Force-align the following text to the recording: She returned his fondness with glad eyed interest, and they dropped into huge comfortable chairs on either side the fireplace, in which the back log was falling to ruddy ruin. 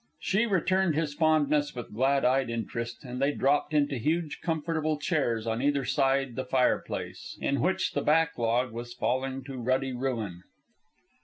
She 0.19 0.47
returned 0.47 0.95
his 0.95 1.13
fondness 1.13 1.75
with 1.75 1.93
glad 1.93 2.25
eyed 2.25 2.49
interest, 2.49 3.03
and 3.03 3.21
they 3.21 3.31
dropped 3.33 3.71
into 3.71 3.99
huge 3.99 4.41
comfortable 4.41 4.97
chairs 4.97 5.45
on 5.45 5.61
either 5.61 5.85
side 5.85 6.35
the 6.35 6.43
fireplace, 6.43 7.37
in 7.39 7.61
which 7.61 7.91
the 7.91 8.01
back 8.01 8.35
log 8.39 8.71
was 8.71 8.95
falling 8.95 9.43
to 9.43 9.57
ruddy 9.57 9.93
ruin. 9.93 10.41